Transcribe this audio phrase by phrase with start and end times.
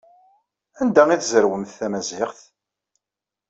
[0.81, 2.39] Anda ay tzerwemt tamaziɣt?